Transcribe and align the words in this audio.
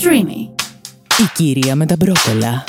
Streamy. 0.00 0.40
Η 1.22 1.26
κυρία 1.34 1.74
με 1.74 1.86
τα 1.86 1.96
μπρόκολα. 1.98 2.64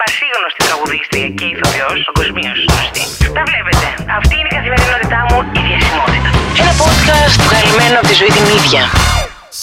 Πασίγνωστη 0.00 0.60
τραγουδίστρια 0.66 1.28
και 1.28 1.44
ηθοποιός 1.52 1.98
παγκοσμίω 2.06 2.52
γνωστή. 2.66 3.04
Τα 3.36 3.42
βλέπετε. 3.48 3.86
Αυτή 4.18 4.34
είναι 4.38 4.50
η 4.50 4.54
καθημερινότητά 4.58 5.20
μου, 5.28 5.38
η 5.58 5.60
διασημότητα. 5.68 6.28
Ένα 6.62 6.72
podcast 6.82 7.34
βγαλμένο 7.46 7.96
από 7.98 8.06
τη 8.10 8.14
ζωή 8.20 8.30
την 8.38 8.46
ίδια. 8.58 8.82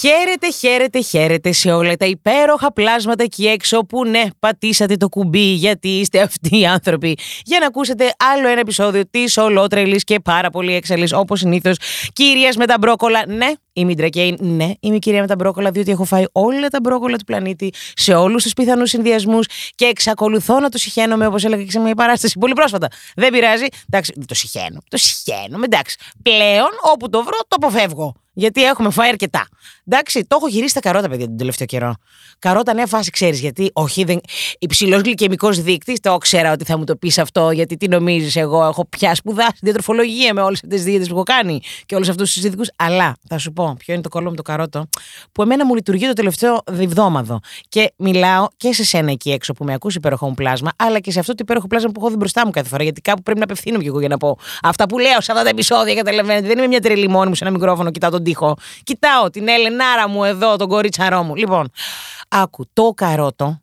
Χαίρετε, 0.04 0.50
χαίρετε, 0.50 1.00
χαίρετε 1.00 1.52
σε 1.52 1.72
όλα 1.72 1.96
τα 1.96 2.06
υπέροχα 2.06 2.72
πλάσματα 2.72 3.22
εκεί 3.22 3.46
έξω 3.46 3.78
που 3.78 4.06
ναι, 4.06 4.22
πατήσατε 4.38 4.96
το 4.96 5.08
κουμπί 5.08 5.38
γιατί 5.38 5.88
είστε 5.88 6.20
αυτοί 6.20 6.58
οι 6.58 6.66
άνθρωποι 6.66 7.18
για 7.44 7.58
να 7.58 7.66
ακούσετε 7.66 8.14
άλλο 8.34 8.48
ένα 8.48 8.60
επεισόδιο 8.60 9.02
της 9.10 9.36
ολότρελης 9.36 10.04
και 10.04 10.20
πάρα 10.20 10.50
πολύ 10.50 10.74
έξαλλη 10.74 11.14
όπως 11.14 11.38
συνήθως 11.38 11.76
κυρίας 12.12 12.56
με 12.56 12.66
τα 12.66 12.76
μπρόκολα. 12.80 13.26
Ναι, 13.26 13.52
Είμαι 13.74 13.92
η 13.92 13.94
Ντρακέιν, 13.94 14.36
ναι, 14.40 14.70
είμαι 14.80 14.96
η 14.96 14.98
κυρία 14.98 15.20
με 15.20 15.26
τα 15.26 15.34
μπρόκολα, 15.34 15.70
διότι 15.70 15.90
έχω 15.90 16.04
φάει 16.04 16.24
όλα 16.32 16.68
τα 16.68 16.78
μπρόκολα 16.82 17.16
του 17.16 17.24
πλανήτη 17.24 17.72
σε 17.94 18.14
όλους 18.14 18.42
τους 18.42 18.52
πιθανούς 18.52 18.90
συνδυασμούς 18.90 19.46
και 19.74 19.84
εξακολουθώ 19.84 20.60
να 20.60 20.68
το 20.68 20.78
συχαίνομαι 20.78 21.26
όπως 21.26 21.44
έλεγα 21.44 21.62
και 21.62 21.70
σε 21.70 21.78
μια 21.78 21.94
παράσταση 21.94 22.38
πολύ 22.38 22.52
πρόσφατα. 22.52 22.88
Δεν 23.16 23.32
πειράζει. 23.32 23.66
Εντάξει, 23.90 24.12
το 24.26 24.34
συχαίνω. 24.34 24.80
Το 24.88 24.96
συχαίνω. 24.96 25.60
Εντάξει. 25.64 25.96
Πλέον 26.22 26.70
όπου 26.92 27.08
το 27.08 27.22
βρω 27.22 27.38
το 27.48 27.56
αποφεύγω. 27.56 28.21
Γιατί 28.32 28.64
έχουμε 28.64 28.90
φάει 28.90 29.08
αρκετά. 29.08 29.46
Εντάξει, 29.88 30.24
το 30.24 30.36
έχω 30.38 30.48
γυρίσει 30.48 30.74
τα 30.74 30.80
καρότα, 30.80 31.08
παιδιά, 31.08 31.26
τον 31.26 31.36
τελευταίο 31.36 31.66
καιρό. 31.66 31.94
Καρότα, 32.38 32.74
νέα 32.74 32.86
φάση, 32.86 33.10
ξέρεις 33.10 33.40
γιατί. 33.40 33.70
Όχι, 33.72 34.04
δεν... 34.04 34.20
υψηλός 34.58 35.00
γλυκαιμικός 35.00 35.62
δείκτης, 35.62 36.00
το 36.00 36.12
ήξερα 36.14 36.52
ότι 36.52 36.64
θα 36.64 36.78
μου 36.78 36.84
το 36.84 36.96
πεις 36.96 37.18
αυτό, 37.18 37.50
γιατί 37.50 37.76
τι 37.76 37.88
νομίζεις, 37.88 38.36
εγώ 38.36 38.64
έχω 38.64 38.86
πια 38.86 39.14
σπουδάσει 39.14 39.58
διατροφολογία 39.60 40.34
με 40.34 40.40
όλες 40.40 40.60
αυτές 40.62 40.78
τις 40.78 40.84
δίαιτες 40.84 41.08
που 41.08 41.14
έχω 41.14 41.22
κάνει 41.22 41.60
και 41.86 41.94
όλους 41.94 42.08
αυτούς 42.08 42.24
τους 42.24 42.32
συζητικού. 42.32 42.62
Αλλά 42.76 43.16
θα 43.28 43.38
σου 43.38 43.52
πω, 43.52 43.74
ποιο 43.78 43.94
είναι 43.94 44.02
το 44.02 44.08
κόλλο 44.08 44.30
με 44.30 44.36
το 44.36 44.42
καρότο, 44.42 44.88
που 45.32 45.42
εμένα 45.42 45.66
μου 45.66 45.74
λειτουργεί 45.74 46.06
το 46.06 46.12
τελευταίο 46.12 46.62
διβδόμαδο. 46.70 47.40
Και 47.68 47.92
μιλάω 47.96 48.46
και 48.56 48.72
σε 48.72 48.84
σένα 48.84 49.10
εκεί 49.10 49.30
έξω 49.30 49.52
που 49.52 49.64
με 49.64 49.72
ακούσει 49.72 49.96
υπέροχο 49.98 50.26
μου 50.26 50.34
πλάσμα, 50.34 50.70
αλλά 50.76 50.98
και 50.98 51.10
σε 51.10 51.18
αυτό 51.18 51.32
το 51.32 51.38
υπέροχο 51.42 51.66
πλάσμα 51.66 51.90
που 51.90 52.00
έχω 52.00 52.10
δει 52.10 52.16
μπροστά 52.16 52.46
μου 52.46 52.50
κάθε 52.50 52.68
φορά. 52.68 52.82
Γιατί 52.82 53.00
κάπου 53.00 53.22
πρέπει 53.22 53.38
να 53.38 53.44
απευθύνομαι 53.44 53.82
κι 53.82 53.88
εγώ 53.88 53.98
για 53.98 54.08
να 54.08 54.16
πω 54.16 54.38
αυτά 54.62 54.88
που 54.88 54.98
λέω 54.98 55.20
σε 55.20 55.32
αυτά 55.32 55.42
τα 55.42 55.48
επεισόδια. 55.48 55.94
Καταλαβαίνετε, 55.94 56.46
δεν 56.46 56.58
είμαι 56.58 56.66
μια 56.66 56.80
τρελή 56.80 57.08
μόνη 57.08 57.28
μου 57.28 57.34
σε 57.34 57.44
ένα 57.44 57.52
μικρόφωνο, 57.52 57.90
κοιτάω 57.90 58.10
τον 58.10 58.21
τοίχο. 58.24 58.56
Κοιτάω 58.82 59.30
την 59.30 59.48
Ελενάρα 59.48 60.08
μου 60.08 60.24
εδώ, 60.24 60.56
τον 60.56 60.68
κορίτσαρό 60.68 61.22
μου. 61.22 61.34
Λοιπόν, 61.34 61.70
άκου, 62.28 62.66
το 62.72 62.92
καρότο 62.96 63.62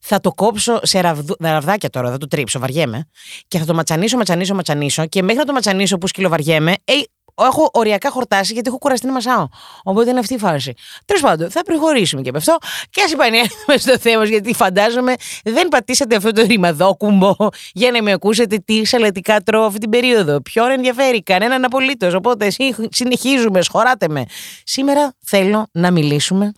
θα 0.00 0.20
το 0.20 0.32
κόψω 0.32 0.80
σε 0.82 1.00
ραβδου... 1.00 1.36
ραβδάκια 1.40 1.90
τώρα, 1.90 2.10
θα 2.10 2.18
το 2.18 2.26
τρίψω, 2.26 2.58
βαριέμαι. 2.58 3.08
Και 3.48 3.58
θα 3.58 3.64
το 3.64 3.74
ματσανίσω, 3.74 4.16
ματσανίσω, 4.16 4.54
ματσανίσω. 4.54 5.06
Και 5.06 5.22
μέχρι 5.22 5.38
να 5.38 5.44
το 5.44 5.52
ματσανίσω 5.52 5.98
που 5.98 6.06
σκυλοβαριέμαι, 6.06 6.72
ε, 6.84 6.92
έχω 7.40 7.70
οριακά 7.72 8.10
χορτάσει 8.10 8.52
γιατί 8.52 8.68
έχω 8.68 8.78
κουραστεί 8.78 9.06
να 9.06 9.12
μασάω. 9.12 9.48
Οπότε 9.82 10.10
είναι 10.10 10.18
αυτή 10.18 10.34
η 10.34 10.38
φάση. 10.38 10.74
Τέλος 11.04 11.22
πάντων, 11.22 11.50
θα 11.50 11.62
προχωρήσουμε 11.62 12.22
και 12.22 12.28
από 12.28 12.38
αυτό. 12.38 12.56
Και 12.90 13.02
ας 13.02 13.12
επανέλθουμε 13.12 13.76
στο 13.76 13.98
θέμα, 13.98 14.24
γιατί 14.24 14.54
φαντάζομαι 14.54 15.14
δεν 15.44 15.68
πατήσατε 15.68 16.16
αυτό 16.16 16.32
το 16.32 16.42
ρημαδόκουμπο 16.42 17.34
για 17.72 17.90
να 17.90 18.02
με 18.02 18.12
ακούσετε 18.12 18.56
τι 18.64 18.84
σαλατικά 18.84 19.40
τρώω 19.40 19.64
αυτή 19.64 19.78
την 19.78 19.90
περίοδο. 19.90 20.40
Ποιον 20.40 20.70
ενδιαφέρει, 20.70 21.22
κανέναν 21.22 21.64
απολύτως. 21.64 22.14
Οπότε 22.14 22.52
συνεχίζουμε, 22.90 23.62
σχωράτε 23.62 24.08
με. 24.08 24.24
Σήμερα 24.64 25.14
θέλω 25.24 25.66
να 25.72 25.90
μιλήσουμε 25.90 26.52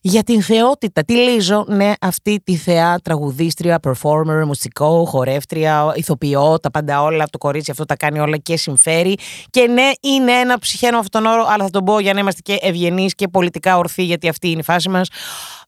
για 0.00 0.22
την 0.22 0.42
θεότητα. 0.42 1.04
Τη 1.04 1.14
Λίζο, 1.14 1.64
ναι, 1.68 1.92
αυτή 2.00 2.40
τη 2.44 2.56
θεά 2.56 2.98
τραγουδίστρια, 2.98 3.80
performer, 3.82 4.44
μουσικό, 4.46 5.04
χορεύτρια, 5.04 5.92
ηθοποιό, 5.94 6.58
τα 6.60 6.70
πάντα 6.70 7.02
όλα. 7.02 7.26
Το 7.30 7.38
κορίτσι 7.38 7.70
αυτό 7.70 7.84
τα 7.84 7.96
κάνει 7.96 8.18
όλα 8.18 8.36
και 8.36 8.56
συμφέρει. 8.56 9.16
Και 9.50 9.66
ναι, 9.66 9.90
είναι 10.00 10.32
ένα 10.32 10.58
ψυχαίνο 10.58 10.98
αυτόν 10.98 11.22
τον 11.22 11.32
όρο, 11.32 11.46
αλλά 11.48 11.64
θα 11.64 11.70
τον 11.70 11.84
πω 11.84 11.98
για 11.98 12.12
να 12.12 12.20
είμαστε 12.20 12.40
και 12.40 12.58
ευγενείς 12.60 13.14
και 13.14 13.28
πολιτικά 13.28 13.78
ορθοί, 13.78 14.02
γιατί 14.02 14.28
αυτή 14.28 14.50
είναι 14.50 14.60
η 14.60 14.64
φάση 14.64 14.88
μας. 14.88 15.08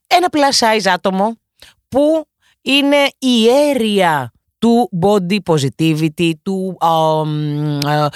Ένα 0.06 0.26
plus 0.30 0.58
size 0.58 0.90
άτομο 0.94 1.36
που 1.88 2.24
είναι 2.62 3.06
η 3.18 3.48
αίρια 3.48 4.32
του 4.60 4.90
body 5.02 5.36
positivity, 5.52 6.30
του, 6.42 6.76
uh, 6.80 8.06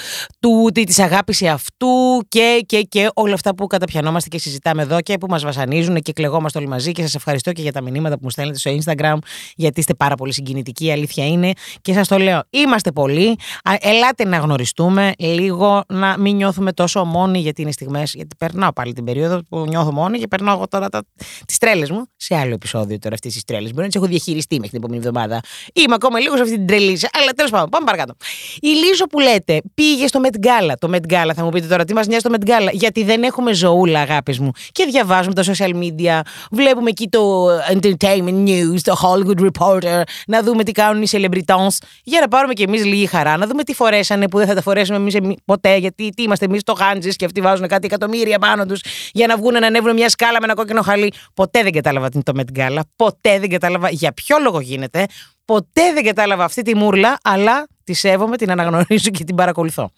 του, 0.40 0.70
της 0.72 0.98
αγάπης 0.98 1.42
αυτού 1.42 1.86
και, 2.28 2.62
και, 2.66 2.82
και 2.82 3.10
όλα 3.14 3.34
αυτά 3.34 3.54
που 3.54 3.66
καταπιανόμαστε 3.66 4.28
και 4.28 4.38
συζητάμε 4.38 4.82
εδώ 4.82 5.00
και 5.00 5.18
που 5.18 5.26
μας 5.26 5.44
βασανίζουν 5.44 6.00
και 6.00 6.12
κλεγόμαστε 6.12 6.58
όλοι 6.58 6.68
μαζί. 6.68 6.92
Και 6.92 7.02
σας 7.02 7.14
ευχαριστώ 7.14 7.52
και 7.52 7.62
για 7.62 7.72
τα 7.72 7.80
μηνύματα 7.80 8.14
που 8.14 8.20
μου 8.22 8.30
στέλνετε 8.30 8.58
στο 8.58 8.70
Instagram 8.70 9.16
γιατί 9.54 9.80
είστε 9.80 9.94
πάρα 9.94 10.14
πολύ 10.14 10.32
συγκινητικοί, 10.32 10.84
η 10.84 10.92
αλήθεια 10.92 11.26
είναι. 11.26 11.52
Και 11.80 11.92
σας 11.92 12.08
το 12.08 12.18
λέω, 12.18 12.42
είμαστε 12.50 12.92
πολλοί, 12.92 13.38
ελάτε 13.80 14.24
να 14.24 14.36
γνωριστούμε 14.36 15.12
λίγο, 15.18 15.82
να 15.88 16.18
μην 16.18 16.36
νιώθουμε 16.36 16.72
τόσο 16.72 17.04
μόνοι 17.04 17.38
γιατί 17.38 17.62
είναι 17.62 17.72
στιγμές, 17.72 18.12
γιατί 18.14 18.36
περνάω 18.38 18.72
πάλι 18.72 18.92
την 18.92 19.04
περίοδο 19.04 19.40
που 19.48 19.64
νιώθω 19.68 19.92
μόνοι 19.92 20.18
και 20.18 20.26
περνάω 20.26 20.54
εγώ 20.54 20.68
τώρα 20.68 20.88
τα, 20.88 21.02
τις 21.46 21.58
τρέλες 21.58 21.90
μου 21.90 22.04
σε 22.16 22.36
άλλο 22.36 22.54
επεισόδιο 22.54 22.98
τώρα 22.98 23.14
αυτής 23.14 23.32
της 23.34 23.44
τρέλες, 23.44 23.70
μπορεί 23.70 23.80
να 23.80 23.86
τις 23.86 23.96
έχω 23.96 24.06
διαχειριστεί 24.06 24.54
μέχρι 24.54 24.70
την 24.70 24.78
επόμενη 24.78 25.06
εβδομάδα. 25.06 25.40
Είμαι 25.74 25.94
ακόμα 25.94 26.18
λίγο 26.20 26.33
σε 26.36 26.42
αυτή 26.42 26.54
την 26.54 26.66
τρελή. 26.66 27.00
Αλλά 27.12 27.32
τέλος 27.36 27.50
πάντων, 27.50 27.68
πάμε 27.68 27.84
παρακάτω. 27.84 28.14
Η 28.60 28.68
Λίζο 28.68 29.04
που 29.04 29.20
λέτε 29.20 29.60
πήγε 29.74 30.06
στο 30.06 30.20
Met 30.22 30.46
Gala. 30.46 30.72
Το 30.78 30.90
Met 30.92 31.12
Gala, 31.12 31.30
θα 31.34 31.44
μου 31.44 31.50
πείτε 31.50 31.66
τώρα, 31.66 31.84
τι 31.84 31.94
μας 31.94 32.06
νοιάζει 32.06 32.22
το 32.28 32.34
Met 32.38 32.48
Gala; 32.48 32.72
Γιατί 32.72 33.04
δεν 33.04 33.22
έχουμε 33.22 33.52
ζωούλα, 33.52 34.00
αγάπης 34.00 34.38
μου. 34.38 34.50
Και 34.72 34.84
διαβάζουμε 34.90 35.34
τα 35.34 35.42
social 35.42 35.74
media, 35.74 36.20
βλέπουμε 36.50 36.90
εκεί 36.90 37.08
το 37.08 37.46
entertainment 37.72 38.48
news, 38.48 38.80
το 38.82 38.96
Hollywood 39.02 39.46
Reporter, 39.46 40.02
να 40.26 40.42
δούμε 40.42 40.64
τι 40.64 40.72
κάνουν 40.72 41.02
οι 41.02 41.06
celebrities. 41.10 41.76
Για 42.02 42.20
να 42.20 42.28
πάρουμε 42.28 42.52
κι 42.52 42.62
εμείς 42.62 42.84
λίγη 42.84 43.06
χαρά, 43.06 43.36
να 43.36 43.46
δούμε 43.46 43.62
τι 43.62 43.74
φορέσανε 43.74 44.28
που 44.28 44.38
δεν 44.38 44.46
θα 44.46 44.54
τα 44.54 44.62
φορέσουμε 44.62 44.96
εμείς 44.96 45.16
ποτέ. 45.44 45.76
Γιατί 45.76 46.08
τι 46.10 46.22
είμαστε 46.22 46.44
εμείς 46.44 46.62
το 46.62 46.74
Χάντζη 46.74 47.10
και 47.10 47.24
αυτοί 47.24 47.40
βάζουν 47.40 47.68
κάτι 47.68 47.86
εκατομμύρια 47.86 48.38
πάνω 48.38 48.66
τους 48.66 48.80
για 49.12 49.26
να 49.26 49.36
βγουν 49.36 49.52
να 49.52 49.66
ανέβουν 49.66 49.92
μια 49.94 50.08
σκάλα 50.08 50.38
με 50.40 50.44
ένα 50.44 50.54
κόκκινο 50.54 50.82
χαλί. 50.82 51.12
Ποτέ 51.34 51.62
δεν 51.62 51.72
κατάλαβα 51.72 52.08
τι 52.08 52.18
είναι 52.18 52.24
το 52.24 52.32
Met 52.36 52.58
Gala. 52.58 52.80
Ποτέ 52.96 53.38
δεν 53.38 53.48
κατάλαβα 53.48 53.88
για 53.90 54.12
ποιο 54.12 54.36
λόγο 54.42 54.60
γίνεται. 54.60 55.06
Ποτέ 55.44 55.92
δεν 55.92 56.04
κατάλαβα 56.04 56.44
αυτή 56.44 56.62
τη 56.62 56.76
μούρλα, 56.76 57.18
αλλά 57.22 57.66
τη 57.84 57.92
σέβομαι, 57.92 58.36
την 58.36 58.50
αναγνωρίζω 58.50 59.10
και 59.10 59.24
την 59.24 59.34
παρακολουθώ. 59.34 59.90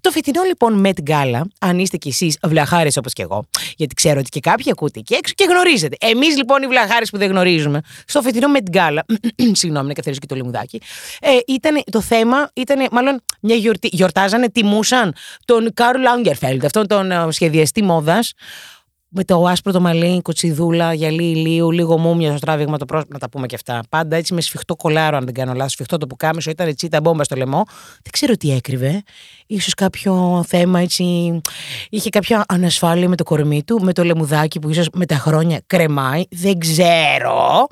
Το 0.00 0.10
φετινό 0.10 0.42
λοιπόν 0.42 0.84
Met 0.86 1.10
Gala, 1.10 1.40
αν 1.58 1.78
είστε 1.78 1.96
κι 1.96 2.08
εσείς 2.08 2.38
βλαχάρες 2.42 2.96
όπως 2.96 3.12
και 3.12 3.22
εγώ, 3.22 3.44
γιατί 3.76 3.94
ξέρω 3.94 4.18
ότι 4.18 4.28
και 4.28 4.40
κάποιοι 4.40 4.70
ακούτε 4.70 4.98
εκεί 4.98 5.14
έξω 5.14 5.32
και 5.36 5.44
γνωρίζετε. 5.44 5.96
Εμείς 6.00 6.36
λοιπόν 6.36 6.62
οι 6.62 6.66
βλαχάρες 6.66 7.10
που 7.10 7.18
δεν 7.18 7.30
γνωρίζουμε, 7.30 7.80
στο 8.06 8.22
φετινό 8.22 8.46
Met 8.56 8.76
Gala, 8.76 9.00
συγγνώμη, 9.60 9.86
να 9.86 9.92
καθαρίσω 9.92 10.20
και 10.20 10.26
το 10.26 10.34
λιμουδάκι, 10.34 10.80
ε, 11.20 11.30
ήταν, 11.46 11.82
το 11.90 12.00
θέμα 12.00 12.50
ήταν, 12.54 12.88
μάλλον 12.92 13.22
μια 13.40 13.56
γιορτή, 13.56 13.88
γιορτάζανε, 13.92 14.48
τιμούσαν 14.48 15.14
τον 15.44 15.70
Καρλ 15.74 16.00
Λάγκερφελντ, 16.00 16.64
αυτόν 16.64 16.86
τον 16.86 17.10
uh, 17.12 17.28
σχεδιαστή 17.30 17.82
μόδας, 17.82 18.32
με 19.08 19.24
το 19.24 19.44
άσπρο 19.44 19.72
το 19.72 19.80
μαλλί, 19.80 20.22
κοτσιδούλα, 20.22 20.92
γυαλί 20.92 21.30
ηλίου, 21.30 21.70
λίγο 21.70 21.98
μούμια 21.98 22.30
στο 22.30 22.38
τράβηγμα 22.38 22.78
το 22.78 22.84
πρόσωπο, 22.84 23.12
να 23.12 23.18
τα 23.18 23.28
πούμε 23.28 23.46
και 23.46 23.54
αυτά. 23.54 23.82
Πάντα 23.88 24.16
έτσι 24.16 24.34
με 24.34 24.40
σφιχτό 24.40 24.76
κολάρο, 24.76 25.16
αν 25.16 25.24
δεν 25.24 25.34
κάνω 25.34 25.52
λάθος. 25.52 25.72
Σφιχτό 25.72 25.96
το 25.96 26.06
πουκάμισο, 26.06 26.50
ήταν 26.50 26.68
έτσι 26.68 26.88
τα 26.88 27.00
μπόμπα 27.00 27.24
στο 27.24 27.36
λαιμό. 27.36 27.62
Δεν 28.02 28.12
ξέρω 28.12 28.36
τι 28.36 28.52
έκρυβε. 28.52 29.02
σω 29.60 29.70
κάποιο 29.76 30.44
θέμα 30.46 30.80
έτσι. 30.80 31.04
Είχε 31.88 32.08
κάποια 32.08 32.44
ανασφάλεια 32.48 33.08
με 33.08 33.16
το 33.16 33.24
κορμί 33.24 33.62
του, 33.64 33.80
με 33.82 33.92
το 33.92 34.04
λεμουδάκι 34.04 34.58
που 34.58 34.68
ίσως 34.68 34.88
με 34.92 35.06
τα 35.06 35.16
χρόνια 35.16 35.60
κρεμάει. 35.66 36.22
Δεν 36.30 36.58
ξέρω. 36.58 37.66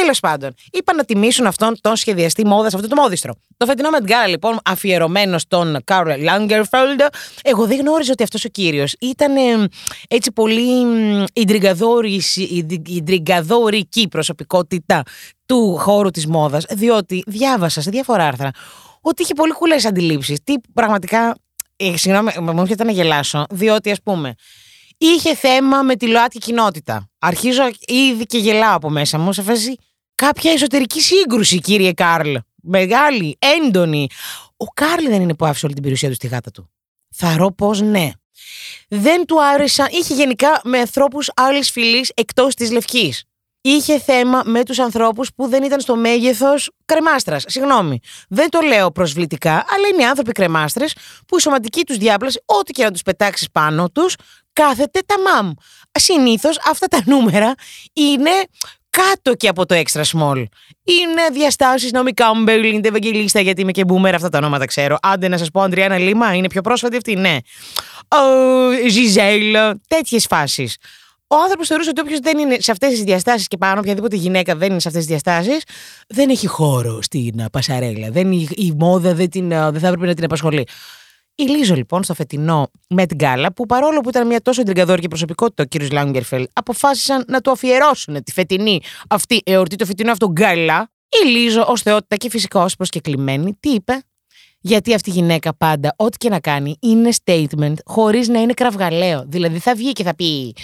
Τέλος 0.00 0.20
πάντων, 0.20 0.54
είπαν 0.70 0.96
να 0.96 1.04
τιμήσουν 1.04 1.46
αυτόν 1.46 1.76
τον 1.80 1.96
σχεδιαστή 1.96 2.46
μόδας, 2.46 2.74
αυτό 2.74 2.88
το 2.88 2.94
μόδιστρο. 2.94 3.34
Το 3.56 3.66
φετινό 3.66 3.88
Met 3.92 4.28
λοιπόν, 4.28 4.58
αφιερωμένο 4.64 5.38
στον 5.38 5.76
Κάρολ 5.84 6.22
Λάγκερφελντ, 6.22 7.00
εγώ 7.42 7.66
δεν 7.66 7.78
γνώριζα 7.78 8.12
ότι 8.12 8.22
αυτός 8.22 8.44
ο 8.44 8.48
κύριος 8.48 8.94
ήταν 9.00 9.32
έτσι 10.08 10.32
πολύ 10.32 10.86
ιντριγκαδόρικη 12.86 14.08
προσωπικότητα 14.08 15.02
του 15.46 15.76
χώρου 15.76 16.10
της 16.10 16.26
μόδας, 16.26 16.64
διότι 16.70 17.22
διάβασα 17.26 17.80
σε 17.80 17.90
διάφορα 17.90 18.26
άρθρα 18.26 18.50
ότι 19.00 19.22
είχε 19.22 19.34
πολύ 19.34 19.52
κουλές 19.52 19.76
αντιλήψεις. 19.86 20.38
Τι 20.44 20.54
πραγματικά. 20.74 21.36
Ε, 21.76 21.96
συγγνώμη, 21.96 22.30
μου 22.40 22.60
έρχεται 22.60 22.84
να 22.84 22.92
γελάσω, 22.92 23.44
διότι 23.50 23.90
ας 23.90 24.02
πούμε, 24.02 24.34
είχε 24.96 25.34
θέμα 25.34 25.82
με 25.82 25.96
τη 25.96 26.06
ΛΟΑΤΚΙ 26.06 26.38
κοινότητα. 26.38 27.10
Αρχίζω 27.18 27.62
ήδη 27.86 28.26
και 28.26 28.38
γελάω 28.38 28.76
από 28.76 28.90
μέσα 28.90 29.18
μου 29.18 29.32
σε 29.32 29.42
φάση 29.42 29.76
κάποια 30.14 30.52
εσωτερική 30.52 31.00
σύγκρουση, 31.00 31.58
κύριε 31.58 31.92
Κάρλ. 31.92 32.34
Μεγάλη, 32.62 33.38
έντονη. 33.38 34.08
Ο 34.56 34.64
Κάρλ 34.64 35.06
δεν 35.08 35.22
είναι 35.22 35.34
που 35.34 35.46
άφησε 35.46 35.64
όλη 35.64 35.74
την 35.74 35.82
περιουσία 35.82 36.08
του 36.08 36.14
στη 36.14 36.26
γάτα 36.26 36.50
του. 36.50 36.70
Θα 37.14 37.52
πω 37.56 37.74
ναι. 37.74 38.10
Δεν 38.88 39.26
του 39.26 39.44
άρεσα, 39.44 39.88
είχε 39.90 40.14
γενικά 40.14 40.60
με 40.64 40.78
ανθρώπους 40.78 41.30
άλλης 41.34 41.70
φυλής 41.70 42.12
εκτός 42.14 42.54
της 42.54 42.70
Λευκής. 42.70 43.24
Είχε 43.68 43.98
θέμα 43.98 44.42
με 44.44 44.64
τους 44.64 44.78
ανθρώπους 44.78 45.30
που 45.34 45.48
δεν 45.48 45.62
ήταν 45.62 45.80
στο 45.80 45.96
μέγεθος 45.96 46.70
κρεμάστρας. 46.84 47.44
Συγγνώμη. 47.46 48.00
Δεν 48.28 48.50
το 48.50 48.60
λέω 48.60 48.90
προσβλητικά, 48.90 49.52
αλλά 49.52 49.88
είναι 49.92 50.04
άνθρωποι 50.04 50.32
κρεμάστρες 50.32 50.94
που 51.26 51.36
η 51.36 51.40
σωματική 51.40 51.84
τους 51.84 51.96
διάπλαση, 51.96 52.42
ό,τι 52.44 52.72
και 52.72 52.84
να 52.84 52.90
τους 52.90 53.02
πετάξεις 53.02 53.50
πάνω 53.50 53.90
τους, 53.90 54.14
κάθεται 54.52 55.00
τα 55.06 55.14
μαμ. 55.20 55.52
Συνήθως 55.92 56.58
αυτά 56.70 56.86
τα 56.86 57.02
νούμερα 57.06 57.54
είναι 57.92 58.30
κάτω 58.90 59.34
και 59.34 59.48
από 59.48 59.66
το 59.66 59.74
extra 59.74 60.02
small. 60.02 60.44
Είναι 60.84 61.28
διαστάσεις 61.32 61.92
Νόμι 61.92 62.12
Κάμπελ, 62.12 62.64
είναι 62.64 62.88
Ευαγγελίστα, 62.88 63.40
γιατί 63.40 63.60
είμαι 63.60 63.72
και 63.72 63.82
boomer, 63.88 64.12
αυτά 64.14 64.28
τα 64.28 64.38
ονόματα 64.38 64.64
ξέρω. 64.64 64.96
Άντε 65.02 65.28
να 65.28 65.38
σας 65.38 65.50
πω, 65.50 65.60
Αντριάννα 65.60 65.98
Λίμα, 65.98 66.34
είναι 66.34 66.48
πιο 66.48 66.60
πρόσφατη 66.60 66.96
αυτή, 66.96 67.14
ναι. 67.14 67.36
Ζιζέλ, 68.88 69.56
τέτοιες 69.88 70.26
φάσεις. 70.26 70.76
Ο 71.28 71.36
άνθρωπος 71.42 71.68
θεωρούσε 71.68 71.90
ότι 71.90 72.00
όποιος 72.00 72.18
δεν 72.18 72.38
είναι 72.38 72.56
σε 72.60 72.70
αυτές 72.70 72.90
τις 72.90 73.02
διαστάσεις 73.02 73.46
και 73.46 73.56
πάνω, 73.56 73.80
οποιαδήποτε 73.80 74.16
γυναίκα 74.16 74.56
δεν 74.56 74.70
είναι 74.70 74.80
σε 74.80 74.88
αυτές 74.88 75.06
τις 75.06 75.12
διαστάσεις, 75.12 75.62
δεν 76.08 76.28
έχει 76.28 76.46
χώρο 76.46 77.02
στην 77.02 77.42
α, 77.42 77.50
πασαρέλα. 77.50 78.10
Δεν, 78.10 78.32
η, 78.32 78.48
η 78.54 78.74
μόδα 78.78 79.14
δεν, 79.14 79.30
την, 79.30 79.54
α, 79.54 79.70
δεν 79.70 79.80
θα 79.80 79.86
έπρεπε 79.86 80.06
να 80.06 80.14
την 80.14 80.24
απασχολεί. 80.24 80.66
Η 81.34 81.42
Λίζο 81.42 81.74
λοιπόν 81.74 82.04
στο 82.04 82.14
φετινό 82.14 82.70
με 82.88 83.06
την 83.06 83.16
Γκάλα, 83.16 83.52
που 83.52 83.66
παρόλο 83.66 84.00
που 84.00 84.08
ήταν 84.08 84.26
μια 84.26 84.40
τόσο 84.40 84.60
εντριγκαδόρικη 84.60 85.08
προσωπικότητα 85.08 85.62
ο 85.62 85.66
κύριος 85.66 85.90
Λάγκερφελ, 85.90 86.46
αποφάσισαν 86.52 87.24
να 87.28 87.40
του 87.40 87.50
αφιερώσουν 87.50 88.22
τη 88.22 88.32
φετινή 88.32 88.80
αυτή 89.08 89.40
εορτή, 89.44 89.76
το 89.76 89.86
φετινό 89.86 90.10
αυτό 90.10 90.30
Γκάλα. 90.30 90.90
Η 91.08 91.28
Λίζο 91.28 91.64
ως 91.68 91.82
θεότητα 91.82 92.16
και 92.16 92.30
φυσικά 92.30 92.62
ως 92.62 92.76
προσκεκλημένη, 92.76 93.56
τι 93.60 93.70
είπε; 93.70 94.02
Γιατί 94.60 94.94
αυτή 94.94 95.10
η 95.10 95.12
γυναίκα 95.12 95.54
πάντα, 95.56 95.94
ό,τι 95.96 96.16
και 96.16 96.28
να 96.28 96.40
κάνει, 96.40 96.76
είναι 96.80 97.10
statement 97.24 97.74
χωρίς 97.84 98.28
να 98.28 98.40
είναι 98.40 98.52
κραυγαλαίο. 98.52 99.24
Δηλαδή 99.26 99.58
θα 99.58 99.74
βγει 99.74 99.92
και 99.92 100.02
θα 100.02 100.14
πει 100.14 100.54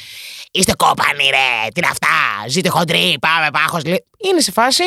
Είστε 0.55 0.73
κόπανοι, 0.77 1.25
ρε! 1.25 1.69
Τι 1.75 1.81
είναι 1.81 1.89
αυτά! 1.91 2.49
Ζείτε 2.49 2.69
χοντρή, 2.69 3.17
πάμε, 3.21 3.51
πάχος. 3.51 3.83
Είναι 4.29 4.41
σε 4.41 4.51
φάση. 4.51 4.83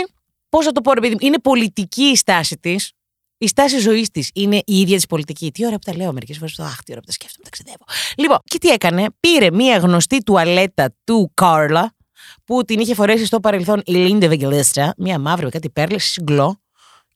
Πώς 0.50 0.65
θα 0.65 0.71
το 0.71 0.81
πω, 0.81 0.94
ρε 0.94 1.00
παιδί 1.00 1.13
μου, 1.13 1.19
είναι 1.21 1.39
πολιτική 1.39 2.03
η 2.03 2.15
στάση 2.15 2.57
της. 2.57 2.91
Η 3.38 3.47
στάση 3.47 3.79
ζωής 3.79 4.09
της 4.09 4.29
είναι 4.33 4.56
η 4.65 4.79
ίδια 4.79 4.95
της 4.95 5.06
πολιτική. 5.06 5.51
Τι 5.51 5.65
ώρα 5.65 5.75
που 5.75 5.91
τα 5.91 5.95
λέω 5.95 6.13
μερικές 6.13 6.38
φορές. 6.38 6.59
Αχ, 6.59 6.83
τι 6.83 6.91
ώρα 6.91 7.00
που 7.00 7.06
τα 7.06 7.12
σκέφτομαι, 7.12 7.44
ταξιδεύω. 7.44 7.83
Λοιπόν, 8.17 8.38
και 8.44 8.57
τι 8.57 8.69
έκανε; 8.69 9.06
Πήρε 9.19 9.51
μία 9.51 9.77
γνωστή 9.77 10.23
τουαλέτα 10.23 10.95
του 11.03 11.31
Κάρλα, 11.33 11.95
που 12.44 12.63
την 12.63 12.79
είχε 12.79 12.94
φορέσει 12.94 13.25
στο 13.25 13.39
παρελθόν 13.39 13.81
η 13.85 13.91
Λίντε 13.91 14.27
Βεγγελίστρα, 14.27 14.94
μία 14.97 15.19
μαύρη 15.19 15.45
με 15.45 15.51
κάτι 15.51 15.69
πέρλες, 15.69 16.03
συγκλώ, 16.03 16.61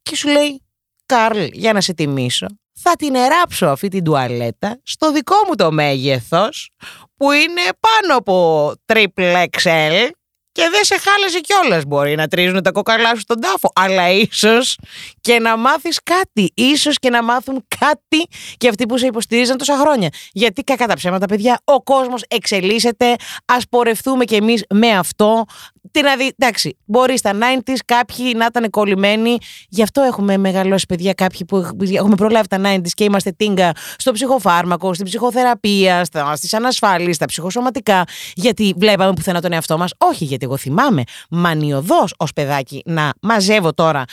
και 0.02 0.16
σου 0.16 0.28
λέει, 0.28 0.62
Καρλ, 1.06 1.48
για 1.52 1.74
να 1.74 1.82
σε 1.82 1.94
τιμήσω, 1.94 2.48
θα 2.82 2.96
την 2.96 3.16
εράψω 3.16 3.66
αυτή 3.66 3.88
την 3.88 4.04
τουαλέτα 4.04 4.80
στο 4.84 5.12
δικό 5.12 5.36
μου 5.48 5.56
το 5.56 5.72
μέγεθος, 5.72 6.70
που 7.18 7.32
είναι 7.32 7.62
πάνω 7.80 8.18
από 8.18 8.72
triple 8.86 9.46
XL 9.62 10.10
και 10.52 10.68
δεν 10.72 10.84
σε 10.84 10.96
χάλασε 11.00 11.40
κιόλας. 11.40 11.84
Μπορεί 11.84 12.16
να 12.16 12.28
τρίζουν 12.28 12.64
τα 12.64 12.72
κοκαλά 12.72 13.10
σου 13.16 13.20
στον 13.20 13.42
τάφο, 13.42 13.72
αλλά 13.76 14.10
ίσως 14.10 14.78
και 15.22 15.40
να 15.40 15.58
μάθεις 15.58 16.00
κάτι. 16.04 16.52
ίσως 16.54 17.00
και 17.00 17.10
να 17.10 17.24
μάθουν 17.24 17.66
κάτι 17.80 18.28
και 18.58 18.68
αυτοί 18.68 18.86
που 18.86 18.98
σε 18.98 19.06
υποστηρίζαν 19.06 19.58
τόσα 19.58 19.78
χρόνια. 19.78 20.10
Γιατί 20.32 20.64
κακά 20.64 20.88
τα 20.88 20.94
ψέματα, 20.94 21.26
παιδιά, 21.26 21.60
ο 21.64 21.84
κόσμος 21.84 22.24
εξελίσσεται. 22.28 23.12
Α 23.46 23.58
πορευτούμε 23.70 24.26
κι 24.26 24.36
εμείς 24.36 24.64
με 24.70 24.90
αυτό. 24.98 25.46
Τι 25.92 26.02
να 26.02 26.16
δει, 26.16 26.34
εντάξει, 26.38 26.78
μπορεί 26.86 27.18
στα 27.18 27.32
90s 27.34 27.76
κάποιοι 27.86 28.34
να 28.36 28.46
ήταν 28.46 28.70
κολλημένοι. 28.70 29.38
Γι' 29.70 29.82
αυτό 29.82 30.02
έχουμε 30.02 30.38
μεγαλώσει, 30.38 30.86
παιδιά, 30.86 31.14
κάποιοι 31.14 31.46
που 31.46 31.76
έχουμε 31.94 32.16
προλάβει 32.16 32.48
τα 32.48 32.62
90s 32.64 32.90
και 32.94 33.04
είμαστε 33.04 33.32
τίνγκα 33.32 33.72
στο 33.98 34.12
ψυχοφάρμακο, 34.12 34.94
στην 34.94 35.06
ψυχοθεραπεία, 35.06 36.06
στις 36.36 36.54
ανασφάλειες, 36.54 37.16
στα 37.16 37.26
ψυχοσωματικά. 37.26 38.04
Γιατί 38.34 38.74
βλέπαμε 38.78 39.14
πουθενά 39.14 39.42
τον 39.42 39.54
εαυτό 39.54 39.78
μας. 39.78 39.92
Όχι, 39.98 40.26
γιατί 40.40 40.46
εγώ 40.46 40.58
θυμάμαι 40.58 41.04
μανιωδώς 41.30 42.14
ως 42.18 42.34
παιδάκι 42.34 42.82
να 42.86 43.14
μαζεύω 43.22 43.74
τώρα 43.74 44.04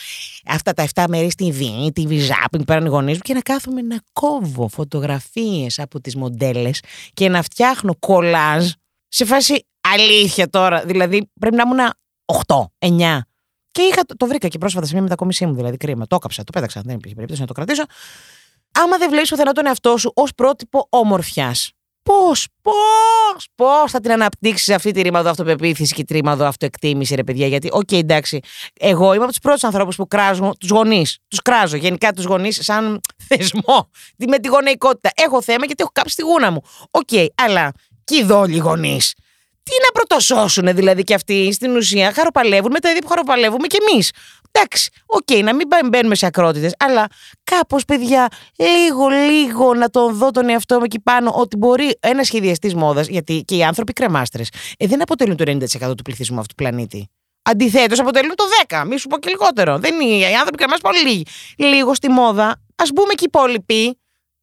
αυτά 0.47 0.73
τα 0.73 0.87
7 0.95 1.05
μέρη 1.09 1.31
στη 1.31 1.51
βίνη, 1.51 1.93
τη 1.93 2.07
βυζάπινγκ 2.07 2.65
πέραν 2.65 2.85
οι 2.85 2.89
γονείς 2.89 3.15
μου 3.15 3.23
και 3.23 3.35
να 3.35 3.41
κάθομαι 3.41 3.83
να 3.83 3.97
κόβω 4.13 4.69
φωτογραφίες 4.69 5.79
από 5.79 6.01
τις 6.01 6.17
μοντέλες 6.17 6.83
και 7.13 7.29
να 7.29 7.43
φτιάχνω 7.43 7.97
κολάζ 7.99 8.71
σε 9.09 9.25
φάση 9.25 9.67
αλήθεια 9.81 10.51
τώρα. 10.51 10.85
Δηλαδή 10.85 11.31
πρέπει 11.41 11.57
να 11.57 11.63
ήμουν 11.67 11.93
8, 12.47 12.65
9. 12.79 13.19
Και 13.71 13.83
είχα, 13.83 14.03
το 14.17 14.27
βρήκα 14.27 14.49
και 14.49 14.59
πρόσφατα 14.59 14.87
σε 14.87 14.93
μια 14.93 15.03
μετακόμισή 15.03 15.47
μου, 15.47 15.55
δηλαδή 15.55 15.77
κρίμα. 15.77 16.07
Το 16.07 16.17
έκαψα, 16.17 16.45
το 16.45 16.53
πέταξα. 16.53 16.81
Δεν 16.85 16.95
υπήρχε 16.95 17.15
περίπτωση 17.15 17.41
να 17.41 17.47
το 17.47 17.53
κρατήσω. 17.53 17.83
Άμα 18.73 18.97
δεν 18.97 19.11
βλέπεις 19.11 19.31
πουθενά 19.31 19.53
τον 19.53 19.67
εαυτό 19.67 19.97
σου 19.97 20.13
ως 20.15 20.35
πρότυπο 20.35 20.87
ομορφιάς, 20.91 21.55
πώς, 22.07 22.49
πώς, 22.63 23.49
πώς 23.55 23.91
θα 23.91 24.01
την 24.01 24.13
αναπτύξεις 24.13 24.75
αυτή 24.75 24.91
τη 24.91 25.03
ρήμαδο 25.03 25.29
αυτοπεποίθηση 25.29 25.95
και 25.95 26.05
τη 26.05 26.13
ρήμαδο 26.13 26.45
αυτοεκτίμηση, 26.45 27.15
ρε 27.15 27.25
παιδιά. 27.25 27.47
Γιατί, 27.47 27.69
ok, 27.73 27.89
okay, 27.91 27.99
εντάξει, 27.99 28.41
εγώ 28.81 29.13
είμαι 29.13 29.23
από 29.23 29.33
τους 29.33 29.41
πρώτους 29.41 29.65
ανθρώπους 29.65 29.97
που 29.97 30.07
κράζω 30.07 30.53
τους 30.61 30.71
γονείς. 30.71 31.19
Τους 31.29 31.43
κράζω 31.43 31.77
γενικά 31.77 32.13
τους 32.13 32.25
γονείς 32.25 32.59
σαν 32.63 33.01
θεσμό. 33.29 33.91
Με 34.29 34.39
τη 34.39 34.49
γονεϊκότητα. 34.49 35.11
Έχω 35.15 35.43
θέμα 35.43 35.67
γιατί 35.67 35.83
έχω 35.83 35.93
κάψει 35.95 36.17
τη 36.17 36.23
γούνα 36.23 36.51
μου. 36.51 36.61
Ok, 36.91 37.09
okay, 37.11 37.27
αλλά 37.35 37.73
και 38.05 38.17
οι 38.17 38.23
δόλιοι 38.23 38.57
γονείς; 38.57 39.15
Τι 39.67 39.73
να 39.87 39.93
πρωτοσώσουν 39.93 40.75
δηλαδή 40.75 41.03
και 41.03 41.15
αυτοί; 41.15 41.53
Στην 41.53 41.77
ουσία 41.77 42.13
χαροπαλεύουν 42.13 42.71
με 42.73 42.81
τα 42.81 42.89
ίδια 42.89 43.01
που 43.01 43.09
χαροπαλεύουμε 43.09 43.67
κι 43.67 43.77
εμείς. 43.89 44.11
Εντάξει, 44.51 44.91
ok, 45.07 45.23
okay, 45.31 45.43
να 45.43 45.55
μην 45.55 45.69
μπαίνουμε 45.89 46.15
σε 46.15 46.27
ακρότητες, 46.27 46.75
αλλά 46.79 47.07
κάπως, 47.45 47.85
παιδιά, 47.85 48.29
λίγο, 48.57 49.09
λίγο 49.09 49.75
να 49.75 49.91
τον 49.91 50.15
δω 50.15 50.31
τον 50.31 50.49
εαυτό 50.49 50.79
μου 50.79 50.85
εκεί 50.85 51.01
πάνω 51.01 51.33
ότι 51.35 51.57
μπορεί 51.57 51.99
ένας 52.01 52.25
σχεδιαστής 52.25 52.75
μόδας, 52.75 53.07
γιατί 53.07 53.43
και 53.47 53.57
οι 53.57 53.65
άνθρωποι 53.65 53.93
κρεμάστρες 53.93 54.49
ε, 54.77 54.87
δεν 54.87 55.03
αποτελούν 55.03 55.37
το 55.37 55.45
90% 55.89 55.97
του 55.97 56.03
πληθυσμού 56.03 56.39
αυτού 56.39 56.55
του 56.55 56.63
πλανήτη. 56.63 57.11
Αντιθέτως, 57.43 57.99
αποτελούν 57.99 58.35
το 58.35 58.45
10%, 58.69 58.85
μη 58.87 58.99
σου 58.99 59.09
πω 59.09 59.19
και 59.19 59.29
λιγότερο. 59.29 59.79
Δεν 59.79 60.01
είναι, 60.01 60.15
οι 60.15 60.35
άνθρωποι 60.35 60.57
κρεμάστρες 60.57 60.91
πολύ 60.91 61.03
λίγοι. 61.09 61.27
Λίγο 61.59 61.95
στη 61.95 62.11
μόδα, 62.11 62.61
ας 62.77 62.91
μπούμε 62.93 63.13
και 63.13 63.25
οι 63.25 63.31
υπόλοιποι 63.33 63.99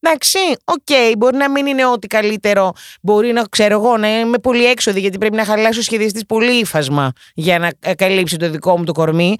Εντάξει, 0.05 0.37
ok, 0.65 0.75
okay, 0.85 1.13
μπορεί 1.17 1.37
να 1.37 1.49
μην 1.49 1.65
είναι 1.65 1.85
ό,τι 1.85 2.07
καλύτερο. 2.07 2.73
Μπορεί 3.01 3.31
να 3.31 3.43
ξέρω 3.49 3.73
εγώ 3.73 3.97
να 3.97 4.19
είμαι 4.19 4.37
πολύ 4.37 4.65
έξοδη, 4.65 4.99
γιατί 4.99 5.17
πρέπει 5.17 5.35
να 5.35 5.45
χαλάσει 5.45 5.79
ο 5.79 5.81
σχεδιαστής 5.81 6.25
πολύ 6.25 6.59
ύφασμα 6.59 7.11
για 7.33 7.59
να 7.59 7.71
ε, 7.79 7.93
καλύψει 7.93 8.37
το 8.37 8.49
δικό 8.49 8.77
μου 8.77 8.83
το 8.83 8.91
κορμί. 8.91 9.35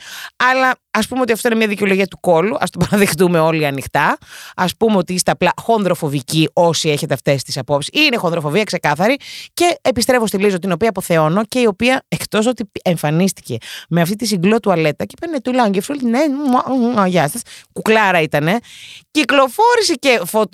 Αλλά 0.52 0.76
ας 0.92 1.08
πούμε 1.08 1.22
ότι 1.22 1.32
αυτό 1.32 1.48
είναι 1.48 1.58
μια 1.58 1.68
δικαιολογία 1.68 2.08
του 2.08 2.20
κόλου. 2.20 2.56
Α 2.56 2.64
το 2.72 2.86
παραδεχτούμε 2.86 3.40
όλοι 3.40 3.66
ανοιχτά. 3.66 4.18
Α 4.56 4.66
πούμε 4.78 4.98
ότι 4.98 5.14
είστε 5.14 5.32
απλά 5.32 5.52
χονδροφοβικοί 5.62 6.50
όσοι 6.54 6.90
έχετε 6.90 7.14
αυτές 7.14 7.44
τις 7.44 7.58
απόψεις. 7.58 8.02
Είναι 8.02 8.16
χονδροφοβία 8.18 8.64
ξεκάθαρη. 8.64 9.16
Και 9.54 9.78
επιστρέφω 9.82 10.28
στη 10.28 10.38
Λίζο, 10.38 10.60
την 10.60 10.72
οποία 10.72 10.90
αποθεώνω 10.90 11.46
και 11.46 11.60
η 11.60 11.66
οποία 11.66 12.04
εκτός 12.08 12.48
ότι 12.48 12.64
εμφανίστηκε 12.84 13.58
με 13.90 14.02
αυτή 14.02 14.16
τη 14.16 14.26
συγκλώ 14.26 14.60
τουαλέτα 14.60 15.06
και 15.06 15.16
παίρνει 15.22 15.40
του 15.42 15.54
Λάγκεφρουλ, 15.54 15.98
ναι, 16.02 16.20
γεια 17.08 17.30
σας, 17.30 17.42
κουκλάρα 17.74 18.22
ήτανε. 18.22 18.60
Κυκλοφόρησε 19.12 19.94
και 20.00 20.22
φωτογραφία 20.26 20.52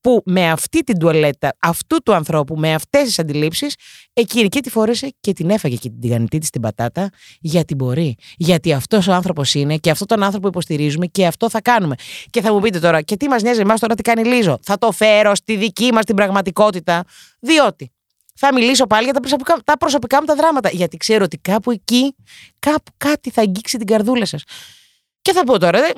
που 0.00 0.22
με 0.24 0.50
αυτή 0.50 0.80
την 0.80 0.98
τουαλέτα 0.98 1.56
αυτού 1.58 2.02
του 2.02 2.14
ανθρώπου, 2.14 2.56
με 2.56 2.74
αυτές 2.74 3.02
τις 3.02 3.18
αντιλήψεις, 3.18 3.74
εκείνη 4.12 4.48
και 4.48 4.60
τη 4.60 4.70
φόρεσε 4.70 5.14
και 5.20 5.32
την 5.32 5.50
έφαγε 5.50 5.76
και 5.76 5.88
την 5.88 6.00
τηγανιτή 6.00 6.38
της 6.38 6.50
την 6.50 6.60
πατάτα, 6.60 7.10
γιατί 7.40 7.74
μπορεί. 7.74 8.16
Γιατί 8.36 8.72
αυτός 8.72 9.06
ο 9.08 9.12
άνθρωπος 9.12 9.54
είναι 9.54 9.76
και 9.76 9.90
αυτό 9.90 10.04
τον 10.06 10.22
άνθρωπο 10.22 10.48
υποστηρίζουμε 10.48 11.06
και 11.06 11.26
αυτό 11.26 11.50
θα 11.50 11.60
κάνουμε. 11.60 11.94
Και 12.30 12.40
θα 12.40 12.52
μου 12.52 12.60
πείτε 12.60 12.78
τώρα, 12.78 13.02
και 13.02 13.16
τι 13.16 13.28
μας 13.28 13.42
νοιάζει 13.42 13.60
εμάς 13.60 13.80
τώρα 13.80 13.94
τι 13.94 14.02
κάνει 14.02 14.24
Lizzo; 14.24 14.58
Θα 14.62 14.78
το 14.78 14.92
φέρω 14.92 15.34
στη 15.34 15.56
δική 15.56 15.92
μας 15.92 16.04
την 16.04 16.16
πραγματικότητα; 16.16 17.04
Διότι 17.40 17.90
θα 18.38 18.54
μιλήσω 18.54 18.86
πάλι 18.86 19.04
για 19.04 19.12
τα 19.12 19.20
προσωπικά, 19.20 19.56
τα 19.64 19.76
προσωπικά 19.76 20.20
μου 20.20 20.26
τα 20.26 20.34
δράματα. 20.34 20.68
Γιατί 20.68 20.96
ξέρω 20.96 21.24
ότι 21.24 21.38
κάπου 21.38 21.70
εκεί, 21.70 22.14
κάπου 22.58 22.92
κάτι 22.96 23.30
θα 23.30 23.40
αγγίξει 23.40 23.78
την 23.78 23.86
καρδούλα 23.86 24.24
σας. 24.24 24.42
Και 25.26 25.32
θα 25.32 25.44
πω 25.44 25.58
τώρα, 25.58 25.78
ε, 25.78 25.92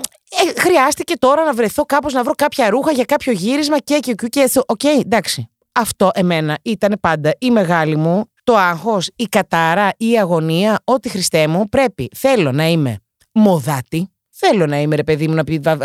χρειάστηκε 0.61 1.17
τώρα 1.17 1.45
να 1.45 1.53
βρεθώ 1.53 1.85
κάπως 1.85 2.13
να 2.13 2.23
βρω 2.23 2.33
κάποια 2.35 2.71
ρούχα 2.71 2.93
για 2.93 3.05
κάποιο 3.05 3.33
γύρισμα 3.33 3.79
και 3.79 3.99
και 3.99 4.15
και. 4.15 4.29
και 4.29 4.51
Ok, 4.67 4.81
okay, 4.83 5.01
εντάξει. 5.05 5.51
Αυτό 5.73 6.11
εμένα 6.15 6.59
ήταν 6.63 6.99
πάντα 7.01 7.35
η 7.39 7.51
μεγάλη 7.51 7.97
μου, 7.97 8.31
το 8.45 8.57
άγχος, 8.57 9.11
η 9.17 9.25
κατάρα, 9.25 9.91
η 9.97 10.19
αγωνία, 10.19 10.81
ότι 10.85 11.09
Χριστέ 11.09 11.47
μου 11.47 11.69
πρέπει. 11.69 12.09
Θέλω 12.17 12.53
να 12.53 12.67
είμαι 12.67 12.99
μοδάτη. 13.33 14.13
Θέλω 14.41 14.67
να 14.67 14.81
είμαι 14.81 14.97
ρε 14.97 15.05
παιδί 15.05 15.29
μου 15.29 15.35
να 15.35 15.43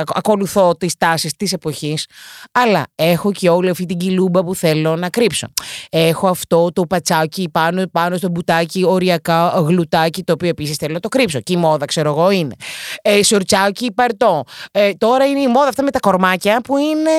ακολουθώ 0.08 0.76
τις 0.76 0.98
τάσεις 0.98 1.36
της 1.36 1.54
εποχής, 1.54 2.06
αλλά 2.52 2.84
έχω 2.96 3.32
και 3.32 3.50
όλη 3.50 3.70
αυτή 3.70 3.86
την 3.86 3.98
κιλούμπα 3.98 4.44
που 4.44 4.56
θέλω 4.56 4.96
να 4.96 5.10
κρύψω. 5.10 5.48
Έχω 5.90 6.28
αυτό 6.28 6.72
το 6.74 6.86
πατσάκι 6.86 7.50
πάνω, 7.52 7.84
πάνω 7.92 8.18
στο 8.18 8.30
μπουτάκι, 8.30 8.84
οριακά 8.84 9.54
γλουτάκι, 9.56 10.24
το 10.24 10.34
οποίο 10.34 10.48
επίσης 10.50 10.76
θέλω 10.76 10.94
να 10.94 11.00
το 11.00 11.08
κρύψω. 11.08 11.40
Και 11.40 11.54
η 11.54 11.56
μόδα, 11.56 11.86
ξέρω 11.86 12.10
εγώ, 12.10 12.30
είναι. 12.30 12.56
Ε, 13.02 13.24
σορτσάκι 13.24 13.92
παρτό. 13.92 14.44
Ε, 14.72 14.92
τώρα 14.94 15.26
είναι 15.26 15.40
η 15.40 15.48
μόδα 15.48 15.68
αυτά 15.68 15.84
με 15.84 15.92
τα 15.92 16.00
κορμάκια 16.00 16.62
που 16.62 16.78
είναι 16.78 17.12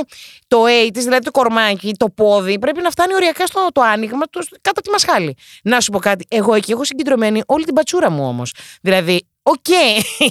το 0.47 0.63
A 0.65 0.91
δηλαδή 0.93 1.25
το 1.25 1.31
κορμάκι, 1.31 1.95
το 1.97 2.11
πόδι, 2.11 2.59
πρέπει 2.59 2.83
να 2.83 2.91
φτάνει 2.91 3.15
οριακά 3.15 3.47
στο 3.47 3.69
το 3.73 3.81
άνοιγμα 3.81 4.27
τους, 4.27 4.49
κάτω 4.49 4.71
από 4.71 4.83
τη 4.83 4.91
μασχάλη. 4.91 5.37
Να 5.63 5.81
σου 5.81 5.91
πω 5.91 5.99
κάτι. 5.99 6.27
Εγώ 6.29 6.55
εκεί 6.55 6.73
έχω 6.73 6.85
συγκεντρωμένη 6.85 7.43
όλη 7.47 7.65
την 7.65 7.75
πατσούρα 7.75 8.11
μου 8.11 8.29
όμως. 8.29 8.53
Δηλαδή, 8.81 9.27
ok. 9.43 9.55
Okay. 9.69 10.27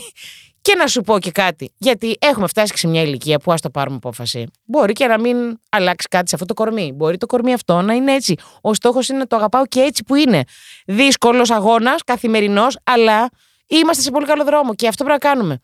Και 0.63 0.75
να 0.75 0.87
σου 0.87 1.01
πω 1.01 1.19
και 1.19 1.31
κάτι, 1.31 1.73
γιατί 1.77 2.17
έχουμε 2.19 2.47
φτάσει 2.47 2.77
σε 2.77 2.87
μια 2.87 3.01
ηλικία 3.01 3.39
που 3.39 3.51
ας 3.51 3.61
το 3.61 3.69
πάρουμε 3.69 3.95
απόφαση. 3.95 4.45
Μπορεί 4.65 4.93
και 4.93 5.07
να 5.07 5.19
μην 5.19 5.59
αλλάξει 5.69 6.07
κάτι 6.07 6.29
σε 6.29 6.35
αυτό 6.35 6.47
το 6.47 6.53
κορμί. 6.53 6.91
Μπορεί 6.95 7.17
το 7.17 7.25
κορμί 7.25 7.53
αυτό 7.53 7.81
να 7.81 7.93
είναι 7.93 8.13
έτσι. 8.13 8.35
Ο 8.61 8.73
στόχος 8.73 9.09
είναι 9.09 9.17
να 9.17 9.27
το 9.27 9.35
αγαπάω 9.35 9.65
και 9.65 9.79
έτσι 9.79 10.03
που 10.03 10.15
είναι. 10.15 10.43
Δύσκολος 10.85 11.51
αγώνας, 11.51 12.03
καθημερινός, 12.03 12.77
αλλά 12.83 13.29
είμαστε 13.67 14.01
σε 14.03 14.11
πολύ 14.11 14.25
καλό 14.25 14.43
δρόμο 14.43 14.75
και 14.75 14.87
αυτό 14.87 15.03
πρέπει 15.03 15.23
να 15.23 15.29
κάνουμε. 15.29 15.61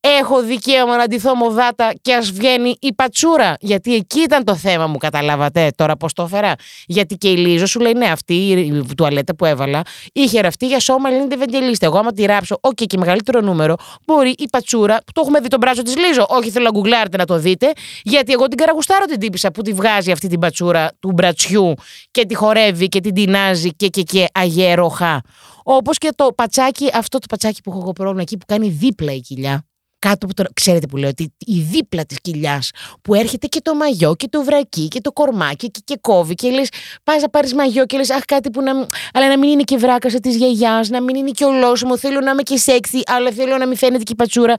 Έχω 0.00 0.42
δικαίωμα 0.42 0.96
να 0.96 1.06
ντυθώ 1.06 1.34
μοδάτα 1.34 1.92
και 2.02 2.14
ας 2.14 2.30
βγαίνει 2.30 2.76
η 2.80 2.94
πατσούρα. 2.94 3.54
Γιατί 3.60 3.94
εκεί 3.94 4.20
ήταν 4.20 4.44
το 4.44 4.56
θέμα 4.56 4.86
μου, 4.86 4.96
καταλάβατε 4.96 5.70
τώρα 5.76 5.96
πώς 5.96 6.12
το 6.12 6.22
έφερα. 6.22 6.54
Γιατί 6.86 7.14
και 7.14 7.28
η 7.28 7.36
Lizzo 7.36 7.66
σου 7.66 7.80
λέει 7.80 7.92
ναι, 7.92 8.06
αυτή 8.06 8.34
η 8.34 8.94
τουαλέτα 8.96 9.36
που 9.36 9.44
έβαλα 9.44 9.82
είχε 10.12 10.40
ραφτεί 10.40 10.66
για 10.66 10.80
σώμα 10.80 11.08
Linda 11.08 11.34
Evangelista. 11.34 11.86
Εγώ, 11.86 11.98
άμα 11.98 12.12
τη 12.12 12.24
ράψω, 12.24 12.58
οκ, 12.60 12.74
και 12.74 12.98
μεγαλύτερο 12.98 13.40
νούμερο, 13.40 13.74
μπορεί 14.06 14.34
η 14.38 14.48
πατσούρα, 14.50 14.96
που 14.96 15.12
το 15.12 15.20
έχουμε 15.24 15.40
δει 15.40 15.48
τον 15.48 15.58
μπράτσο 15.58 15.82
της 15.82 15.96
Lizzo. 15.96 16.26
Όχι, 16.28 16.50
θέλω 16.50 16.64
να 16.64 16.70
γκουγκλάρετε 16.70 17.16
να 17.16 17.24
το 17.24 17.38
δείτε, 17.38 17.72
γιατί 18.02 18.32
εγώ 18.32 18.46
την 18.46 18.56
καραγουστάρω 18.56 19.04
την 19.04 19.18
τύπισσα 19.18 19.50
που 19.50 19.62
τη 19.62 19.72
βγάζει 19.72 20.10
αυτή 20.10 20.28
την 20.28 20.38
πατσούρα 20.38 20.90
του 21.00 21.12
μπρατσιού 21.12 21.74
και 22.10 22.26
τη 22.26 22.34
χορεύει 22.34 22.88
και 22.88 23.00
την 23.00 23.14
τινάζει 23.14 23.74
και 23.74 23.88
και 23.88 24.02
και 24.02 24.26
αγέροχα. 24.32 25.20
Όπως 25.62 25.98
και 25.98 26.12
το 26.14 26.32
πατσάκι, 26.34 26.90
αυτό 26.94 27.18
το 27.18 27.26
πατσάκι 27.28 27.60
που 27.62 27.70
έχω 27.70 27.80
εγώ 27.80 27.92
πρόβλημα 27.92 28.20
εκεί 28.20 28.36
που 28.36 28.46
κάνει 28.46 28.68
δίπλα 28.68 29.12
η 29.12 29.20
κοιλιά 29.20 29.64
κάτω 30.08 30.26
από 30.26 30.34
το. 30.34 30.44
Ξέρετε 30.54 30.86
που 30.86 30.96
λέω, 30.96 31.08
ότι 31.08 31.34
η 31.38 31.60
δίπλα 31.60 32.04
της 32.04 32.20
κοιλιάς 32.20 32.70
που 33.02 33.14
έρχεται 33.14 33.46
και 33.46 33.60
το 33.60 33.74
μαγιό 33.74 34.14
και 34.16 34.28
το 34.28 34.42
βρακί 34.44 34.88
και 34.88 35.00
το 35.00 35.12
κορμάκι 35.12 35.70
και, 35.70 35.80
και 35.84 35.98
κόβει 36.00 36.34
και 36.34 36.50
λες, 36.50 36.68
πας 37.04 37.22
να 37.22 37.28
πάρεις 37.28 37.54
μαγιό 37.54 37.86
και 37.86 37.96
λες, 37.96 38.10
Αχ, 38.10 38.24
κάτι 38.24 38.50
που 38.50 38.62
να. 38.62 38.72
Αλλά 39.12 39.28
να 39.28 39.38
μην 39.38 39.50
είναι 39.50 39.62
και 39.62 39.76
βράκα 39.76 40.08
της 40.08 40.36
γιαγιάς, 40.36 40.88
να 40.88 41.02
μην 41.02 41.16
είναι 41.16 41.30
και 41.30 41.44
ολόσωμο. 41.44 41.98
Θέλω 41.98 42.20
να 42.20 42.30
είμαι 42.30 42.42
και 42.42 42.56
σεξι, 42.56 43.02
αλλά 43.06 43.30
θέλω 43.30 43.56
να 43.56 43.66
μην 43.66 43.76
φαίνεται 43.76 44.02
και 44.02 44.12
η 44.12 44.16
πατσούρα. 44.16 44.54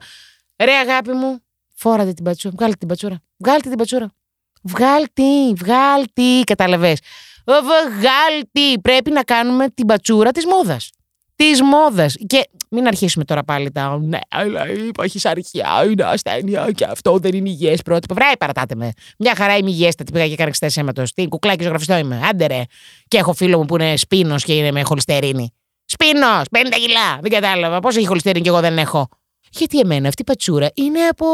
Ρε, 0.64 0.72
αγάπη 0.72 1.12
μου, 1.12 1.38
φόρατε 1.74 2.12
την 2.12 2.24
πατσούρα. 2.24 2.54
Βγάλτε 2.56 2.76
την 2.76 2.88
πατσούρα. 2.88 3.22
Βγάλτε 3.36 3.68
την 3.68 3.78
πατσούρα. 3.78 4.12
Βγάλτε, 4.62 5.52
βγάλτε, 5.56 6.42
κατάλαβες. 6.44 6.98
Βγάλτε. 7.44 8.80
Πρέπει 8.82 9.10
να 9.10 9.22
κάνουμε 9.22 9.68
την 9.68 9.86
πατσούρα 9.86 10.30
της 10.30 10.46
μόδας 10.46 10.90
τη 11.38 11.62
μόδα. 11.62 12.06
Και 12.26 12.48
μην 12.70 12.86
αρχίσουμε 12.86 13.24
τώρα 13.24 13.44
πάλι 13.44 13.70
τα. 13.70 13.98
Ναι, 13.98 14.18
αλλά 14.28 14.68
υπάρχει 14.68 15.20
αρχιά, 15.22 15.84
είναι 15.90 16.04
ασθένεια 16.04 16.70
και 16.74 16.84
αυτό 16.84 17.18
δεν 17.18 17.34
είναι 17.34 17.48
υγιές 17.48 17.82
πρότυπο. 17.82 18.14
Βράει, 18.14 18.36
παρατάτε 18.36 18.74
με. 18.74 18.92
Μια 19.18 19.34
χαρά 19.36 19.56
είμαι 19.56 19.70
υγιέστατη. 19.70 20.12
Πήγα 20.12 20.26
και 20.26 20.32
έκανα 20.32 20.48
εξετάσει 20.48 20.80
αίματο. 20.80 21.02
Τι 21.14 21.28
κουκλάκι 21.28 21.62
ζωγραφιστό 21.62 21.96
είμαι. 21.96 22.20
Άντε 22.30 22.46
ρε. 22.46 22.62
Και 23.08 23.18
έχω 23.18 23.32
φίλο 23.32 23.58
μου 23.58 23.64
που 23.64 23.74
είναι 23.74 23.96
σπίνος 23.96 24.44
και 24.44 24.54
είναι 24.54 24.70
με 24.72 24.82
χολυστερίνη. 24.82 25.52
Σπίνος, 25.84 26.44
50 26.50 26.78
κιλά. 26.80 27.18
Δεν 27.20 27.30
κατάλαβα. 27.30 27.80
Πώς 27.80 27.96
έχει 27.96 28.06
χολυστερίνη 28.06 28.44
και 28.44 28.50
εγώ 28.50 28.60
δεν 28.60 28.78
έχω. 28.78 29.08
Γιατί 29.50 29.78
εμένα 29.78 30.08
αυτή 30.08 30.22
η 30.22 30.24
πατσούρα 30.24 30.70
είναι 30.74 31.00
από 31.00 31.26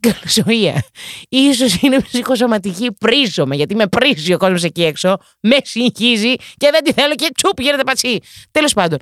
την 0.00 0.12
καλοσοεία. 0.12 0.82
Ίσως 1.28 1.82
είναι 1.82 2.00
ψυχοσωματική, 2.00 2.92
πρίζομαι, 2.92 3.56
γιατί 3.56 3.74
με 3.74 3.86
πρίζει 3.86 4.34
ο 4.34 4.38
κόσμος 4.38 4.62
εκεί 4.62 4.84
έξω, 4.84 5.16
με 5.40 5.56
συγχύζει 5.62 6.34
και 6.34 6.68
δεν 6.70 6.84
τη 6.84 6.92
θέλω 6.92 7.14
και 7.14 7.30
τσουπ 7.34 7.60
γίνεται 7.60 7.84
πατσί. 7.84 8.18
Τέλος 8.50 8.72
πάντων, 8.72 8.98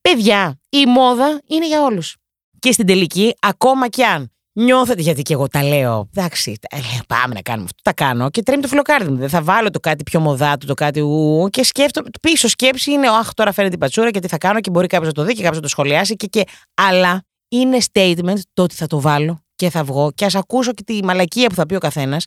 παιδιά, 0.00 0.60
η 0.68 0.86
μόδα 0.86 1.42
είναι 1.46 1.66
για 1.66 1.82
όλους. 1.82 2.16
Και 2.58 2.72
στην 2.72 2.86
τελική, 2.86 3.34
ακόμα 3.40 3.88
κι 3.88 4.02
αν 4.02 4.30
νιώθετε, 4.52 5.02
γιατί 5.02 5.22
και 5.22 5.32
εγώ 5.32 5.48
τα 5.48 5.62
λέω, 5.62 6.08
εντάξει, 6.14 6.58
ε, 6.70 6.78
πάμε 7.06 7.34
να 7.34 7.40
κάνουμε 7.40 7.64
αυτό, 7.64 7.82
τα 7.82 7.92
κάνω 7.92 8.30
και 8.30 8.42
τρέμει 8.42 8.62
το 8.62 8.68
φιλοκάρδι 8.68 9.10
μου. 9.10 9.16
Δεν 9.16 9.28
θα 9.28 9.42
βάλω 9.42 9.70
το 9.70 9.80
κάτι 9.80 10.02
πιο 10.02 10.20
μοδάτο, 10.20 10.66
το 10.66 10.74
κάτι 10.74 11.00
ου, 11.00 11.48
και 11.50 11.64
σκέφτομαι, 11.64 12.08
πίσω 12.20 12.48
σκέψη 12.48 12.92
είναι, 12.92 13.08
αχ, 13.08 13.34
τώρα 13.34 13.52
φαίνεται 13.52 13.74
η 13.74 13.78
πατσούρα 13.78 14.10
και 14.10 14.20
τι 14.20 14.28
θα 14.28 14.38
κάνω 14.38 14.60
και 14.60 14.70
μπορεί 14.70 14.86
κάποιος 14.86 15.08
να 15.08 15.14
το 15.14 15.22
δει 15.22 15.32
και 15.32 15.42
κάποιος 15.42 15.56
να 15.56 15.62
το 15.62 15.68
σχολιάσει 15.68 16.16
και, 16.16 16.26
και, 16.26 16.44
αλλά 16.74 17.22
είναι 17.48 17.78
statement 17.92 18.38
το 18.52 18.62
ότι 18.62 18.74
θα 18.74 18.86
το 18.86 19.00
βάλω 19.00 19.45
και 19.56 19.70
θα 19.70 19.84
βγω 19.84 20.12
και 20.12 20.24
ας 20.24 20.34
ακούσω 20.34 20.72
και 20.72 20.82
τη 20.82 21.04
μαλακία 21.04 21.48
που 21.48 21.54
θα 21.54 21.66
πει 21.66 21.74
ο 21.74 21.78
καθένας. 21.78 22.24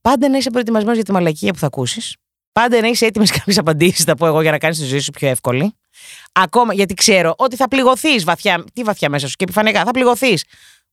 Πάντα 0.00 0.28
να 0.28 0.36
είσαι 0.36 0.50
προετοιμασμένος 0.50 0.96
για 0.96 1.04
τη 1.04 1.12
μαλακία 1.12 1.52
που 1.52 1.58
θα 1.58 1.66
ακούσεις. 1.66 2.16
Πάντα 2.52 2.80
να 2.80 2.86
είσαι 2.86 3.06
έτοιμος 3.06 3.30
κάποιες 3.30 3.58
απαντήσεις, 3.58 4.04
θα 4.04 4.14
πω 4.14 4.26
εγώ, 4.26 4.42
για 4.42 4.50
να 4.50 4.58
κάνεις 4.58 4.78
τη 4.78 4.84
ζωή 4.84 4.98
σου 4.98 5.10
πιο 5.10 5.28
εύκολη. 5.28 5.74
Ακόμα 6.32 6.74
γιατί 6.74 6.94
ξέρω 6.94 7.34
ότι 7.36 7.56
θα 7.56 7.68
πληγωθείς 7.68 8.24
βαθιά. 8.24 8.64
Τι 8.72 8.82
βαθιά 8.82 9.08
μέσα 9.10 9.28
σου 9.28 9.34
και 9.36 9.44
επιφανειακά, 9.44 9.84
θα 9.84 9.90
πληγωθείς. 9.90 10.44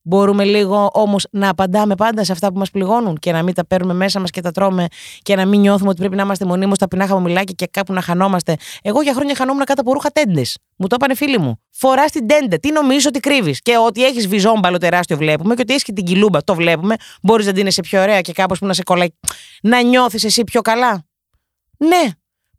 Μπορούμε 0.08 0.44
λίγο 0.44 0.90
όμως 0.94 1.28
να 1.32 1.50
απαντάμε 1.50 1.96
πάντα 1.96 2.24
σε 2.24 2.32
αυτά 2.32 2.52
που 2.52 2.60
μας 2.60 2.72
πληγώνουν 2.72 3.18
και 3.18 3.32
να 3.32 3.44
μην 3.44 3.54
τα 3.54 3.66
παίρνουμε 3.66 3.94
μέσα 3.94 4.20
μας 4.20 4.30
και 4.30 4.42
τα 4.42 4.52
τρώμε 4.52 4.88
και 5.22 5.36
να 5.36 5.46
μην 5.46 5.60
νιώθουμε 5.60 5.90
ότι 5.90 6.00
πρέπει 6.00 6.16
να 6.16 6.22
είμαστε 6.22 6.46
μονίμως 6.46 6.78
ταπεινά 6.78 7.08
χαμομηλάκι 7.08 7.56
και 7.56 7.68
κάπου 7.72 7.94
να 7.94 8.02
χανόμαστε. 8.02 8.56
Εγώ 8.82 9.02
για 9.02 9.14
χρόνια 9.14 9.36
χανόμουν 9.36 9.64
κάτω 9.64 9.82
από 9.82 9.94
ρούχα 9.94 10.10
τέντες. 10.10 10.58
Μου 10.78 10.88
το 10.88 10.96
είπανε 11.00 11.16
φίλοι 11.16 11.38
μου. 11.38 11.62
Φορά 11.72 12.06
την 12.06 12.28
τέντε. 12.28 12.58
Τι 12.58 12.72
νομίζεις 12.72 13.06
ότι 13.06 13.20
κρύβεις; 13.20 13.62
Και 13.62 13.78
ότι 13.78 14.06
έχεις 14.06 14.28
βυζόμπαλο 14.28 14.78
τεράστιο 14.78 15.18
βλέπουμε 15.18 15.56
και 15.56 15.62
ότι 15.62 15.72
έχεις 15.72 15.84
και 15.84 15.94
την 15.94 16.06
κιλούμπα 16.06 16.44
το 16.44 16.56
βλέπουμε. 16.56 16.96
Μπορείς 17.22 17.46
να 17.46 17.54
την 17.54 17.68
είσαι 17.68 17.82
πιο 17.82 18.02
ωραία 18.02 18.22
και 18.22 18.34
κάπως 18.34 18.60
που 18.60 18.66
να 18.66 18.74
σε 18.74 18.84
κολλάει. 18.84 19.08
Να 19.62 19.82
νιώθεις 19.82 20.24
εσύ 20.24 20.44
πιο 20.44 20.62
καλά; 20.62 21.06
Ναι, 21.78 22.10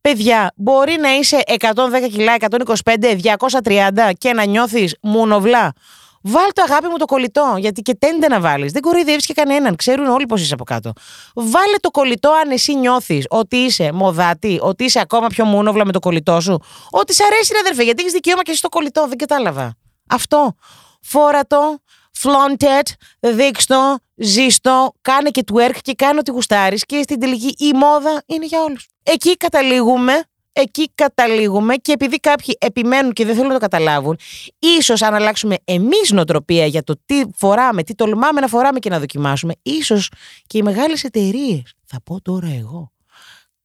Παιδιά, 0.01 0.53
μπορεί 0.57 0.97
να 1.01 1.15
είσαι 1.15 1.43
110 1.59 1.75
κιλά, 2.13 2.35
125, 2.39 3.17
230 3.63 4.13
και 4.19 4.33
να 4.33 4.45
νιώθεις 4.45 4.97
μουνοβλά. 5.03 5.73
Βάλ 6.23 6.53
το 6.53 6.63
αγάπη 6.69 6.89
μου 6.89 6.97
το 6.97 7.05
κολλητό, 7.05 7.55
γιατί 7.59 7.83
και 7.83 7.95
τέντε 7.95 8.29
να 8.29 8.41
βάλεις. 8.41 8.73
Δεν 8.73 8.83
κοροϊδεύεις 8.83 9.27
και 9.27 9.33
κανέναν. 9.35 9.77
Ξέρουν 9.77 10.07
όλοι 10.07 10.27
πώς 10.27 10.41
είσαι 10.43 10.55
από 10.55 10.65
κάτω. 10.65 10.93
Βάλε 11.35 11.77
το 11.81 11.91
κολλητό 11.91 12.31
αν 12.31 12.51
εσύ 12.51 12.75
νιώθεις 12.75 13.27
ότι 13.29 13.57
είσαι 13.57 13.93
μοδάτη, 13.93 14.59
ότι 14.63 14.85
είσαι 14.85 15.01
ακόμα 15.01 15.27
πιο 15.27 15.45
μούνοβλα 15.45 15.85
με 15.85 15.93
το 15.93 15.99
κολλητό 15.99 16.41
σου. 16.41 16.59
Ότι 16.91 17.15
σ' 17.15 17.21
αρέσει, 17.21 17.53
ρε 17.53 17.59
αδερφέ, 17.59 17.83
γιατί 17.83 18.01
έχεις 18.01 18.13
δικαίωμα 18.13 18.43
και 18.43 18.51
εσύ 18.51 18.63
το 18.63 18.69
κολλητό. 18.69 19.07
Δεν 19.09 19.19
κατάλαβα. 19.19 19.75
Αυτό. 20.09 20.55
Φόρα 21.03 21.47
το, 21.47 21.79
flaunted, 22.23 22.83
δείξτο, 23.21 23.99
ζήστο, 24.17 24.93
κάνε 25.01 25.31
και 25.31 25.45
twerk 25.53 25.77
και 25.83 25.95
κάνε 25.95 26.19
ό,τι 26.19 26.31
γουστάρεις. 26.31 26.85
Και 26.85 27.03
στην 27.03 27.21
τελική 27.21 27.55
η 27.59 27.73
μόδα 27.73 28.23
είναι 28.27 28.47
για 28.47 28.63
όλους. 28.63 28.89
Εκεί 29.03 29.37
καταλήγουμε 29.37 30.23
εκεί 30.61 30.91
καταλήγουμε 30.95 31.75
και 31.75 31.93
επειδή 31.93 32.17
κάποιοι 32.17 32.57
επιμένουν 32.61 33.13
και 33.13 33.25
δεν 33.25 33.35
θέλουν 33.35 33.49
να 33.49 33.55
το 33.55 33.61
καταλάβουν, 33.61 34.19
ίσως 34.59 35.03
αν 35.03 35.15
αλλάξουμε 35.15 35.57
εμείς 35.65 36.11
νοοτροπία 36.11 36.67
για 36.67 36.83
το 36.83 36.95
τι 37.07 37.23
φοράμε, 37.35 37.83
τι 37.83 37.95
τολμάμε 37.95 38.41
να 38.41 38.47
φοράμε 38.47 38.79
και 38.79 38.91
να 38.91 38.99
δοκιμάσουμε, 38.99 39.55
ίσως 39.63 40.11
και 40.47 40.59
οι 40.59 40.63
μεγάλες 40.63 41.05
εταιρείες, 41.05 41.75
θα 41.85 42.01
πω 42.05 42.21
τώρα 42.23 42.49
εγώ, 42.59 42.93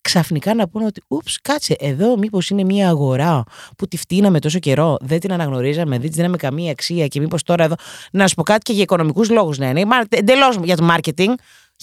ξαφνικά 0.01 0.53
να 0.53 0.67
πούνε 0.67 0.85
ότι, 0.85 1.01
ούψ, 1.07 1.39
κάτσε, 1.41 1.75
εδώ 1.79 2.17
μήπως 2.17 2.49
είναι 2.49 2.63
μια 2.63 2.89
αγορά 2.89 3.43
που 3.77 3.87
τη 3.87 3.97
φτύναμε 3.97 4.39
τόσο 4.39 4.59
καιρό, 4.59 4.97
δεν 5.01 5.19
την 5.19 5.33
αναγνωρίζαμε, 5.33 5.97
δεν 5.97 6.07
της 6.07 6.15
δίναμε 6.15 6.37
καμία 6.37 6.71
αξία 6.71 7.07
και 7.07 7.19
μήπως 7.19 7.43
τώρα 7.43 7.63
εδώ. 7.63 7.75
Να 8.11 8.27
σου 8.27 8.35
πω 8.35 8.43
κάτι 8.43 8.61
και 8.61 8.73
για 8.73 8.81
οικονομικούς 8.81 9.29
λόγους, 9.29 9.57
ναι, 9.57 9.71
ναι, 9.71 9.81
εντελώς 10.09 10.57
για 10.63 10.77
το 10.77 10.87
marketing. 10.91 11.33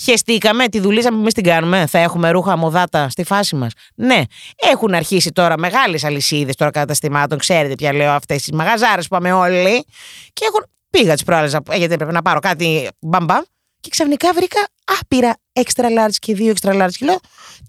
Χεστήκαμε, 0.02 0.68
τη 0.68 0.80
δουλίζαμε 0.80 1.18
εμείς 1.18 1.34
την 1.34 1.44
κάνουμε. 1.44 1.86
Θα 1.86 1.98
έχουμε 1.98 2.30
ρούχα 2.30 2.56
μοδάτα 2.56 3.08
στη 3.08 3.24
φάση 3.24 3.56
μας. 3.56 3.72
Ναι, 3.94 4.22
έχουν 4.56 4.94
αρχίσει 4.94 5.30
τώρα 5.30 5.58
μεγάλες 5.58 6.04
αλυσίδες 6.04 6.54
τώρα 6.54 6.70
καταστημάτων. 6.70 7.38
Ξέρετε 7.38 7.74
πια 7.74 7.92
λέω 7.92 8.10
αυτές 8.10 8.42
τις 8.42 8.52
μαγαζάρες 8.52 9.08
που 9.08 9.10
πάμε 9.10 9.32
όλοι. 9.32 9.84
Και 10.32 10.44
έχουν. 10.48 10.66
Πήγα 10.90 11.12
τις 11.12 11.24
προάλλες 11.24 11.56
γιατί 11.74 11.94
έπρεπε 11.94 12.12
να 12.12 12.22
πάρω 12.22 12.40
κάτι 12.40 12.88
μπαμπαμ. 13.00 13.42
Και 13.80 13.88
ξαφνικά 13.90 14.32
βρήκα 14.32 14.68
άπειρα 15.00 15.36
extra 15.52 15.84
large 15.84 16.16
και 16.18 16.34
δύο 16.34 16.54
extra 16.56 16.70
large. 16.70 16.94
Και 16.98 17.04
λέω, 17.04 17.18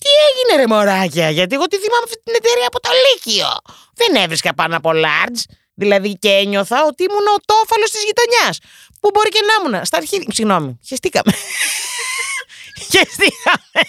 τι 0.02 0.10
έγινε 0.28 0.62
ρε 0.62 0.68
μωράκια, 0.68 1.30
γιατί 1.30 1.56
εγώ 1.56 1.66
τη 1.66 1.76
θυμάμαι 1.76 2.04
αυτή 2.04 2.22
την 2.24 2.34
εταιρεία 2.38 2.68
από 2.68 2.80
το 2.80 2.90
Λύκειο. 3.04 3.48
Δεν 3.94 4.24
έβρισκα 4.24 4.54
πάνω 4.54 4.78
από 4.78 4.90
large. 4.94 5.42
Δηλαδή 5.74 6.18
και 6.20 6.30
ένιωθα 6.30 6.86
ότι 6.86 7.04
ήμουν 7.04 7.28
ο 7.36 7.38
τόφαλος 7.46 7.90
της 7.92 8.04
γειτονιάς. 8.04 8.60
Που 9.00 9.10
μπορεί 9.14 9.30
και 9.30 9.40
να 9.48 9.54
ήμουν. 9.60 9.86
Στα 9.86 9.98
αρχή. 9.98 10.26
Συγγνώμη, 10.28 10.80
χεστήκαμε. 10.88 11.34
Χεστήκαμε. 12.92 13.82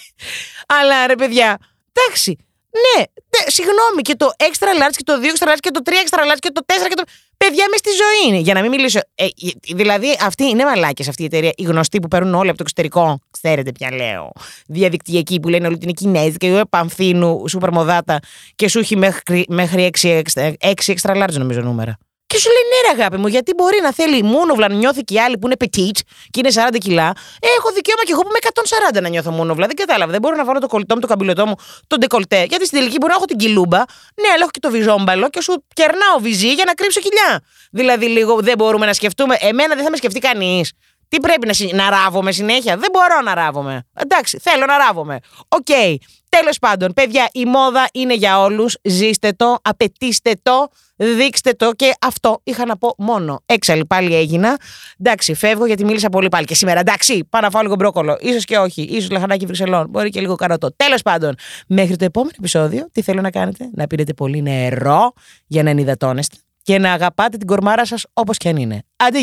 Αλλά 0.65 1.07
ρε 1.07 1.15
παιδιά, 1.15 1.57
εντάξει. 1.93 2.37
Ναι, 2.83 3.03
ναι, 3.33 3.49
συγγνώμη, 3.49 4.01
και 4.01 4.15
το 4.15 4.27
extra 4.37 4.71
large 4.81 4.95
και 4.95 5.03
το 5.03 5.13
2 5.21 5.25
extra 5.25 5.47
large 5.47 5.59
και 5.59 5.71
το 5.71 5.81
3 5.85 5.89
extra 5.89 6.19
large 6.19 6.39
και 6.39 6.49
το 6.51 6.61
4 6.65 6.71
και 6.89 6.95
το. 6.95 7.03
Παιδιά 7.37 7.65
μες 7.69 7.79
στη 7.79 7.89
ζωή 7.89 8.27
είναι. 8.27 8.37
Για 8.37 8.53
να 8.53 8.61
μην 8.61 8.69
μιλήσω. 8.69 8.99
Ε, 9.15 9.27
δηλαδή, 9.73 10.17
αυτή 10.21 10.43
είναι 10.43 10.63
μαλάκες 10.63 11.07
αυτή 11.07 11.21
η 11.21 11.25
εταιρεία. 11.25 11.51
Οι 11.55 11.63
γνωστοί 11.63 11.99
που 11.99 12.07
παίρνουν 12.07 12.33
όλοι 12.33 12.49
από 12.49 12.57
το 12.57 12.63
εξωτερικό. 12.63 13.19
Ξέρετε 13.31 13.71
πια 13.71 13.91
λέω. 13.91 14.31
Διαδικτυακοί 14.67 15.39
που 15.39 15.49
λένε 15.49 15.67
ότι 15.67 15.77
είναι 15.81 15.91
Κινέζοι 15.91 16.37
και 16.37 16.47
εγώ 16.47 16.61
Πανθίνου, 16.69 17.47
σούπερ 17.47 17.71
μοδάτα 17.71 18.19
και 18.55 18.69
σου 18.69 18.79
έχει 18.79 18.95
μέχρι, 18.95 19.45
μέχρι 19.47 19.89
6, 20.01 20.21
6, 20.33 20.53
6 20.59 20.73
extra 20.85 21.23
large 21.23 21.33
νομίζω 21.33 21.61
νούμερα. 21.61 21.97
Και 22.33 22.39
σου 22.39 22.49
λέει 22.55 22.65
ναι, 22.71 22.79
ρε 22.87 23.01
αγάπη 23.01 23.17
μου, 23.17 23.27
γιατί 23.27 23.53
μπορεί 23.53 23.79
να 23.81 23.93
θέλει 23.93 24.23
μόνοβλα 24.23 24.67
να 24.69 24.75
νιώθει 24.75 25.01
και 25.01 25.13
οι 25.13 25.19
άλλοι 25.19 25.37
που 25.37 25.47
είναι 25.47 25.55
petit 25.59 25.97
και 26.31 26.39
είναι 26.39 26.49
40 26.53 26.77
κιλά. 26.77 27.13
Ε, 27.39 27.47
έχω 27.57 27.71
δικαίωμα 27.71 28.03
και 28.03 28.11
εγώ 28.11 28.21
που 28.21 28.29
είμαι 28.31 28.51
140 28.97 29.01
να 29.01 29.09
νιώθω 29.09 29.31
μοντέλα. 29.31 29.65
Δεν 29.67 29.75
κατάλαβα. 29.75 30.11
Δεν 30.11 30.21
μπορώ 30.21 30.35
να 30.35 30.45
βάλω 30.45 30.59
το 30.59 30.67
κολλητό 30.67 30.95
μου, 30.95 31.01
το 31.01 31.07
καμπυλωτό 31.07 31.45
μου, 31.47 31.55
τον 31.87 31.99
ντεκολτέ. 31.99 32.43
Γιατί 32.49 32.65
στην 32.65 32.77
τελική 32.79 32.97
μπορώ 32.97 33.11
να 33.11 33.17
έχω 33.17 33.25
την 33.25 33.37
κοιλούμπα. 33.37 33.77
Ναι, 34.21 34.29
αλλά 34.33 34.41
έχω 34.41 34.49
και 34.51 34.59
το 34.59 34.69
βυζόμπαλο 34.69 35.29
και 35.29 35.41
σου 35.41 35.63
κερνάω 35.73 36.17
βυζί 36.19 36.53
για 36.53 36.63
να 36.65 36.73
κρύψω 36.73 36.99
κοιλιά. 36.99 37.41
Δηλαδή 37.71 38.05
λίγο 38.05 38.41
δεν 38.41 38.57
μπορούμε 38.57 38.85
να 38.85 38.93
σκεφτούμε. 38.93 39.35
Εμένα 39.39 39.75
δεν 39.75 39.83
θα 39.83 39.89
με 39.89 39.97
σκεφτεί 39.97 40.19
κανείς. 40.19 40.71
Τι 41.13 41.19
πρέπει 41.19 41.47
να, 41.47 41.83
να 41.83 41.89
ράβομαι 41.89 42.31
συνέχεια; 42.31 42.77
Δεν 42.77 42.89
μπορώ 42.91 43.21
να 43.23 43.33
ράβομαι. 43.33 43.83
Εντάξει, 43.93 44.37
θέλω 44.41 44.65
να 44.65 44.77
ράβομαι. 44.77 45.19
Ok. 45.47 45.65
Okay. 45.69 45.95
Τέλος 46.29 46.59
πάντων, 46.59 46.93
παιδιά, 46.93 47.29
η 47.31 47.45
μόδα 47.45 47.87
είναι 47.93 48.13
για 48.13 48.41
όλους. 48.41 48.77
Ζήστε 48.83 49.31
το, 49.31 49.57
απαιτήστε 49.61 50.31
το, 50.43 50.67
δείξτε 50.95 51.53
το 51.53 51.71
και 51.71 51.93
αυτό 52.01 52.39
είχα 52.43 52.65
να 52.65 52.77
πω 52.77 52.95
μόνο. 52.97 53.41
Έξαλλη 53.45 53.85
πάλι 53.85 54.15
έγινα. 54.15 54.57
Εντάξει, 54.99 55.33
φεύγω 55.33 55.65
γιατί 55.65 55.85
μίλησα 55.85 56.09
πολύ 56.09 56.29
πάλι 56.29 56.45
και 56.45 56.55
σήμερα. 56.55 56.79
Εντάξει, 56.79 57.25
πάω 57.29 57.41
να 57.41 57.49
φάω 57.49 57.61
λίγο 57.61 57.75
μπρόκολο. 57.75 58.17
σω 58.21 58.39
και 58.39 58.57
όχι. 58.57 59.01
σω 59.01 59.07
λαχανάκι 59.11 59.45
Βρυξελών. 59.45 59.89
Μπορεί 59.89 60.09
και 60.09 60.19
λίγο 60.19 60.35
καρότο. 60.35 60.75
Τέλος 60.75 61.01
πάντων, 61.01 61.35
μέχρι 61.67 61.95
το 61.95 62.05
επόμενο 62.05 62.33
επεισόδιο, 62.37 62.89
τι 62.91 63.01
θέλω 63.01 63.21
να 63.21 63.29
κάνετε, 63.29 63.69
να 63.73 63.87
πίνετε 63.87 64.13
πολύ 64.13 64.41
νερό 64.41 65.13
για 65.47 65.63
να 65.63 65.69
ενυδατώνεστε 65.69 66.37
και 66.61 66.79
να 66.79 66.91
αγαπάτε 66.91 67.37
την 67.37 67.47
κορμάρα 67.47 67.85
σας 67.85 68.05
όπως 68.13 68.37
και 68.37 68.49
αν 68.49 68.55
είναι. 68.55 68.83
Αντί 68.95 69.19